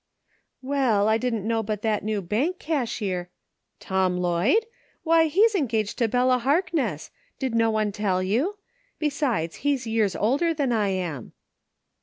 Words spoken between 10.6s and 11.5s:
I am."